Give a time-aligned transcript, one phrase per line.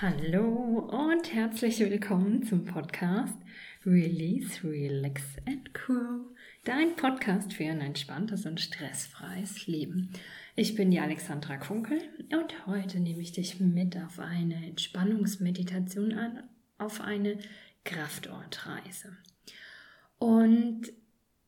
[0.00, 3.34] Hallo und herzlich willkommen zum Podcast
[3.84, 6.20] Release, Relax and Grow,
[6.62, 10.10] dein Podcast für ein entspanntes und stressfreies Leben.
[10.54, 11.98] Ich bin die Alexandra Kunkel
[12.32, 16.44] und heute nehme ich dich mit auf eine Entspannungsmeditation an,
[16.78, 17.36] auf eine
[17.82, 19.16] Kraftortreise.
[20.20, 20.92] Und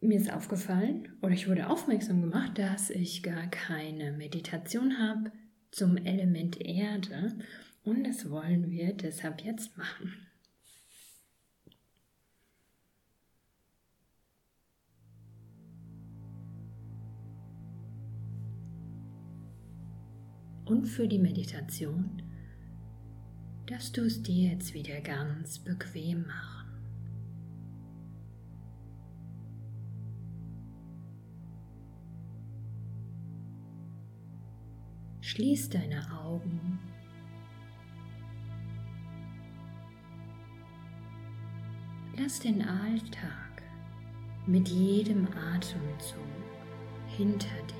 [0.00, 5.30] mir ist aufgefallen oder ich wurde aufmerksam gemacht, dass ich gar keine Meditation habe
[5.70, 7.36] zum Element Erde
[7.84, 10.26] und das wollen wir deshalb jetzt machen.
[20.70, 22.22] Und für die Meditation
[23.66, 26.60] darfst du es dir jetzt wieder ganz bequem machen.
[35.22, 36.78] Schließ deine Augen
[42.22, 43.62] Lass den Alltag
[44.46, 46.20] mit jedem Atemzug
[47.06, 47.74] hinter dir.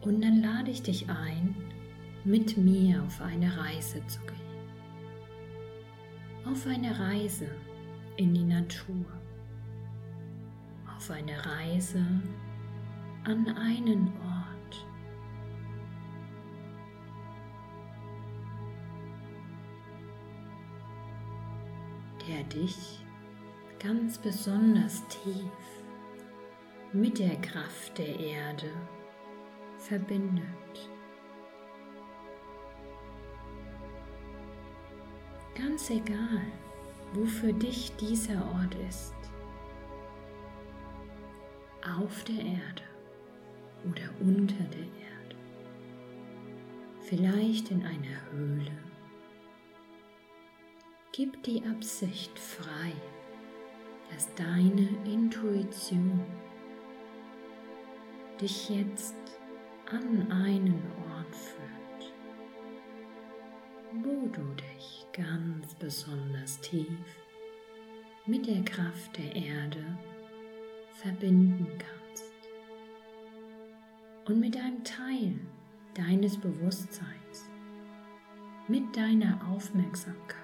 [0.00, 1.54] Und dann lade ich dich ein,
[2.24, 4.32] mit mir auf eine Reise zu gehen.
[6.50, 7.50] Auf eine Reise
[8.16, 9.04] in die Natur.
[10.96, 12.02] Auf eine Reise
[13.24, 14.12] an einen
[22.28, 23.04] der dich
[23.78, 25.50] ganz besonders tief
[26.92, 28.70] mit der Kraft der Erde
[29.78, 30.44] verbindet.
[35.54, 36.42] Ganz egal,
[37.14, 39.14] wo für dich dieser Ort ist,
[41.98, 42.82] auf der Erde
[43.84, 45.36] oder unter der Erde,
[47.00, 48.91] vielleicht in einer Höhle.
[51.14, 52.90] Gib die Absicht frei,
[54.10, 56.24] dass deine Intuition
[58.40, 59.14] dich jetzt
[59.90, 62.14] an einen Ort führt,
[64.02, 66.88] wo du dich ganz besonders tief
[68.24, 69.84] mit der Kraft der Erde
[70.94, 72.32] verbinden kannst
[74.24, 75.38] und mit einem Teil
[75.92, 77.50] deines Bewusstseins,
[78.66, 80.41] mit deiner Aufmerksamkeit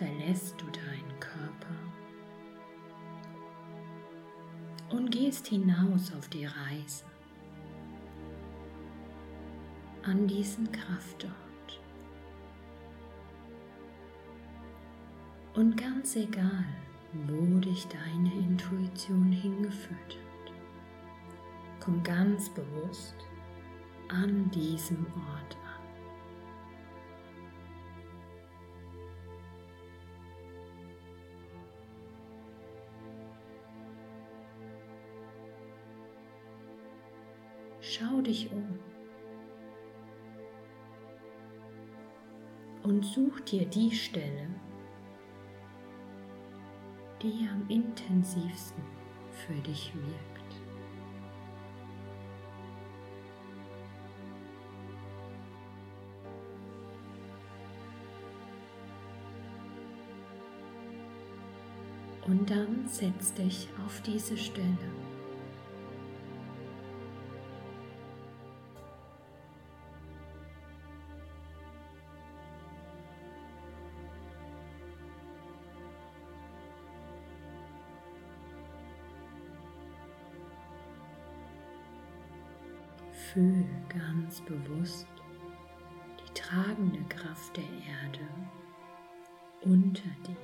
[0.00, 1.76] verlässt du deinen Körper
[4.88, 7.04] und gehst hinaus auf die Reise
[10.02, 11.34] an diesen Kraftort.
[15.52, 16.64] Und ganz egal,
[17.12, 20.20] wo dich deine Intuition hingeführt hat,
[21.80, 23.16] Komm ganz bewusst
[24.08, 25.56] an diesem Ort
[37.80, 38.78] Schau dich um
[42.82, 44.48] und such dir die Stelle,
[47.22, 48.82] die am intensivsten
[49.32, 50.40] für dich wirkt.
[62.26, 65.09] Und dann setz dich auf diese Stelle.
[83.32, 85.06] Fühl ganz bewusst
[86.18, 88.26] die tragende Kraft der Erde
[89.62, 90.36] unter dir.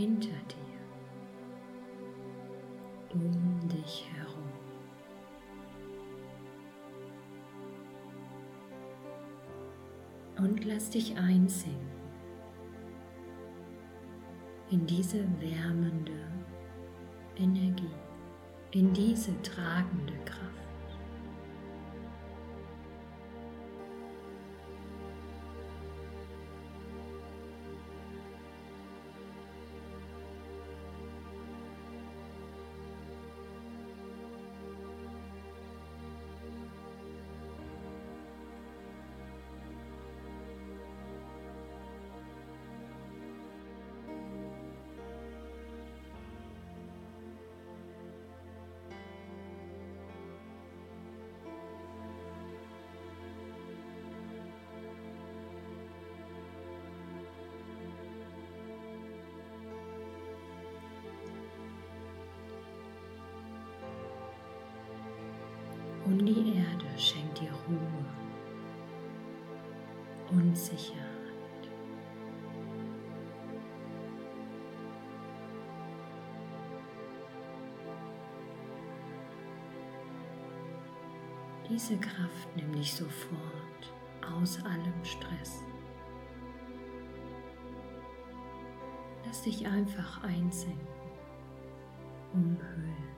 [0.00, 0.80] hinter dir,
[3.12, 4.48] um dich herum.
[10.38, 11.90] Und lass dich einsinken
[14.70, 16.12] in diese wärmende
[17.36, 17.90] Energie,
[18.72, 20.40] in diese tragende Kraft.
[66.20, 68.04] Denn die Erde schenkt dir Ruhe
[70.30, 71.00] und Sicherheit.
[81.66, 83.94] Diese Kraft nimmt dich sofort
[84.36, 85.62] aus allem Stress.
[89.24, 90.86] Lass dich einfach einsenken,
[92.34, 93.09] umhüllen.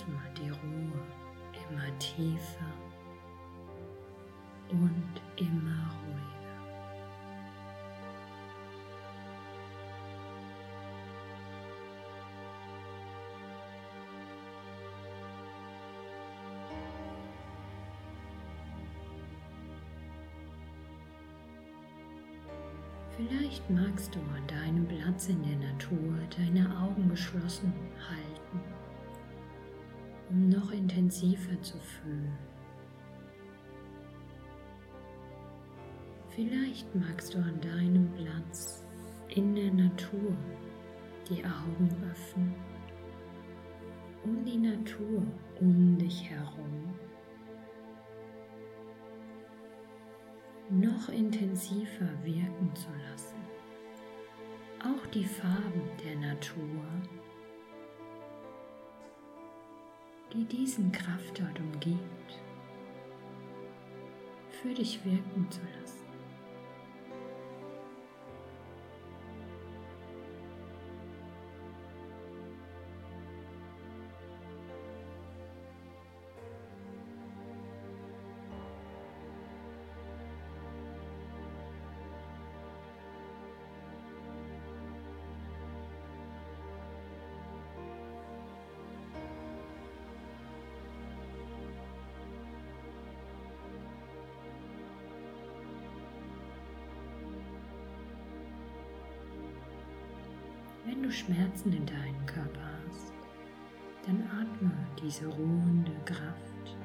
[0.00, 1.02] Atme die Ruhe.
[1.52, 2.72] Immer tiefer.
[4.70, 6.30] Und immer ruhiger.
[23.16, 27.72] Vielleicht magst du an deinem Platz in der Natur deine Augen geschlossen
[28.08, 28.29] halten,
[30.60, 32.36] noch intensiver zu fühlen.
[36.30, 38.84] Vielleicht magst du an deinem Platz
[39.28, 40.36] in der Natur
[41.28, 42.54] die Augen öffnen,
[44.24, 45.22] um die Natur
[45.60, 46.94] um dich herum
[50.70, 53.40] noch intensiver wirken zu lassen.
[54.84, 56.62] Auch die Farben der Natur,
[60.32, 62.40] die diesen Kraftort umgibt,
[64.62, 65.99] für dich wirken zu lassen.
[101.10, 103.12] Schmerzen in deinem Körper hast,
[104.06, 104.72] dann atme
[105.02, 106.76] diese ruhende Kraft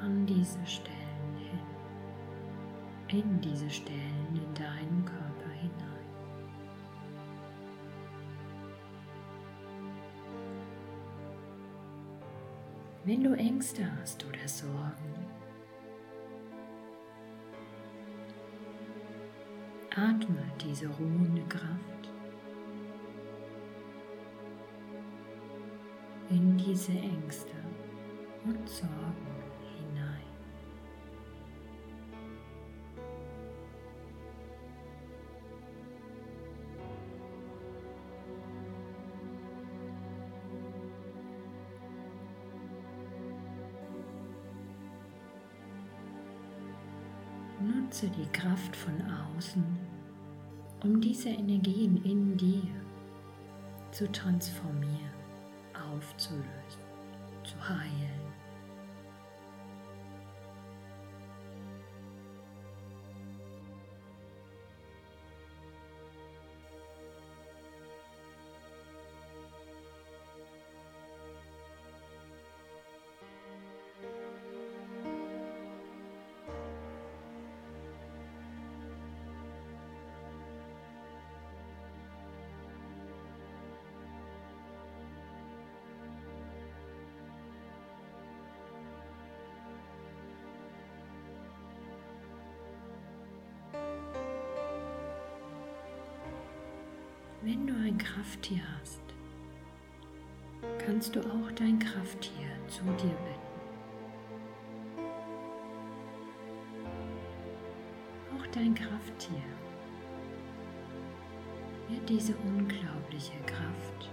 [0.00, 1.36] an diese Stellen
[3.08, 5.96] hin, in diese Stellen in deinem Körper hinein.
[13.04, 15.14] Wenn du Ängste hast oder Sorgen,
[19.90, 22.05] atme diese ruhende Kraft
[26.66, 27.52] diese Ängste
[28.44, 28.90] und Sorgen
[29.76, 30.20] hinein.
[47.60, 49.00] Nutze die Kraft von
[49.36, 49.64] außen,
[50.82, 52.64] um diese Energien in dir
[53.92, 55.05] zu transformieren
[55.96, 56.82] aufzulösen,
[57.44, 58.05] zu heilen.
[97.46, 99.00] Wenn du ein Krafttier hast,
[100.84, 103.46] kannst du auch dein Krafttier zu dir bitten.
[108.36, 109.44] Auch dein Krafttier
[111.88, 114.10] wird diese unglaubliche Kraft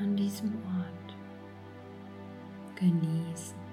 [0.00, 1.16] an diesem Ort
[2.76, 3.67] genießen.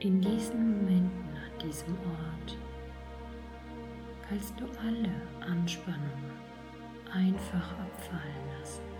[0.00, 2.58] In diesen Momenten an diesem Ort
[4.28, 5.10] kannst du alle
[5.40, 6.32] Anspannungen
[7.10, 8.95] einfach abfallen lassen.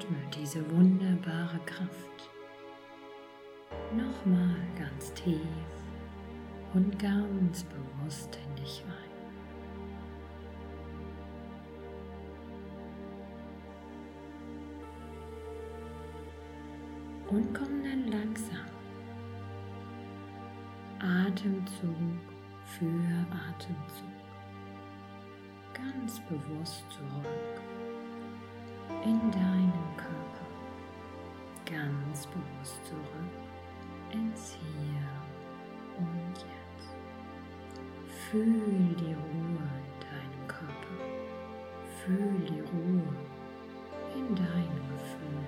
[0.00, 2.30] Atme diese wunderbare Kraft.
[3.94, 5.40] Nochmal ganz tief
[6.74, 8.94] und ganz bewusst in dich ein.
[17.36, 18.56] Und komm dann langsam.
[20.98, 21.94] Atemzug
[22.64, 22.86] für
[23.48, 24.08] Atemzug.
[25.72, 27.69] Ganz bewusst zurück
[29.04, 30.46] in deinen Körper,
[31.64, 33.32] ganz bewusst zurück
[34.12, 35.06] ins Hier
[35.96, 36.94] und Jetzt.
[38.30, 40.96] Fühl die Ruhe in deinem Körper,
[42.04, 43.14] fühl die Ruhe
[44.14, 45.44] in deinem Gefühl,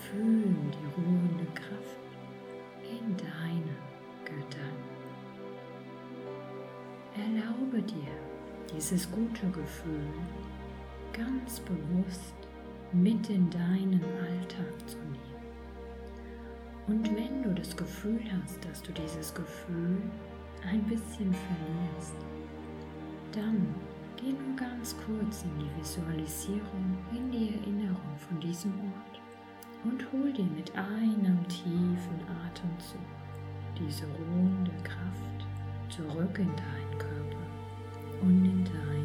[0.00, 2.02] fühl die ruhende Kraft
[2.82, 3.76] in deinen
[4.24, 4.92] Gedanken.
[7.14, 8.12] Erlaube dir,
[8.74, 10.08] dieses gute Gefühl
[11.12, 12.34] ganz bewusst
[12.92, 15.32] mit in deinen Alltag zu nehmen.
[16.86, 19.98] Und wenn du das Gefühl hast, dass du dieses Gefühl
[20.68, 22.16] ein bisschen verlierst,
[23.32, 23.74] dann
[24.16, 29.20] geh nur ganz kurz in die Visualisierung, in die Erinnerung von diesem Ort
[29.84, 33.00] und hol dir mit einem tiefen Atemzug
[33.78, 35.46] diese ruhende Kraft
[35.88, 37.46] zurück in deinen Körper
[38.22, 39.01] und in dein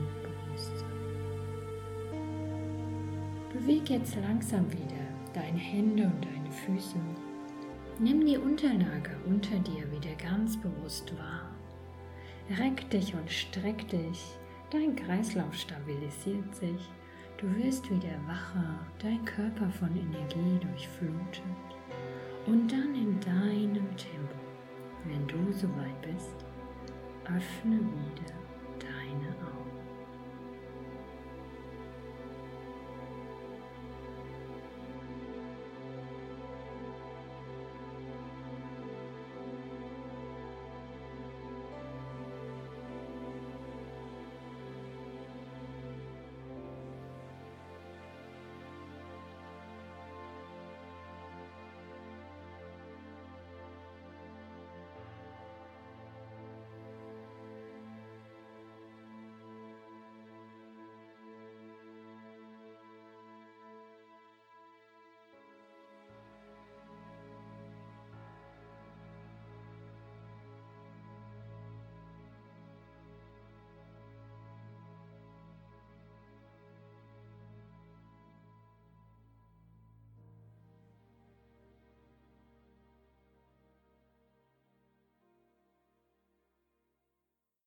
[3.57, 6.97] Beweg jetzt langsam wieder deine Hände und deine Füße.
[7.97, 11.49] Nimm die Unterlage unter dir wieder ganz bewusst wahr.
[12.59, 14.23] Reck dich und streck dich.
[14.69, 16.87] Dein Kreislauf stabilisiert sich.
[17.37, 21.41] Du wirst wieder wacher, dein Körper von Energie durchflutet.
[22.45, 24.37] Und dann in deinem Tempo,
[25.05, 26.45] wenn du soweit bist,
[27.25, 28.36] öffne wieder